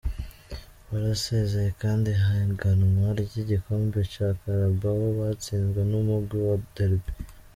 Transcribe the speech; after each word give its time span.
Barasezeye 0.89 1.71
kandi 1.81 2.07
ihiganwa 2.17 3.07
ry'igikombe 3.21 3.99
ca 4.13 4.27
Carabao 4.41 5.05
batsinzwe 5.19 5.81
n'umugwi 5.89 6.37
wa 6.47 6.57
Derby. 6.75 7.11